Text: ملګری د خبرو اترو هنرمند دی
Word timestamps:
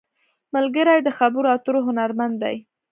ملګری 0.55 0.97
د 1.03 1.09
خبرو 1.17 1.47
اترو 1.55 1.79
هنرمند 1.87 2.35
دی 2.43 2.55